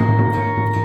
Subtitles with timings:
[0.00, 0.81] Música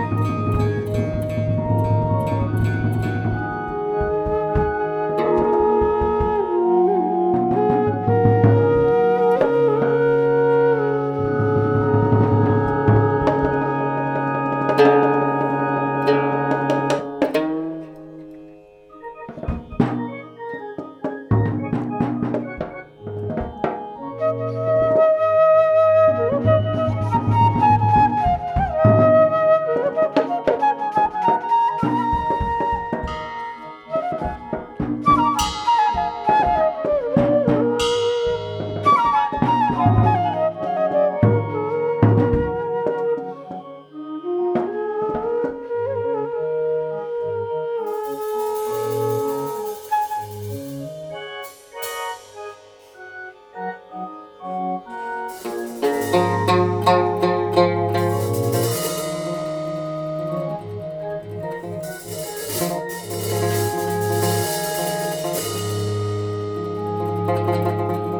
[67.38, 68.17] Música